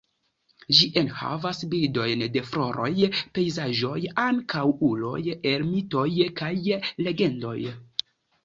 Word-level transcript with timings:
Ĝi 0.77 0.85
enhavas 1.01 1.59
bildojn 1.73 2.23
de 2.37 2.43
floroj, 2.53 2.89
pejzaĝoj 3.35 3.99
ankaŭ 4.25 4.65
uloj 4.89 5.23
el 5.53 5.69
mitoj 5.69 6.09
kaj 6.41 6.53
legendoj. 7.07 7.59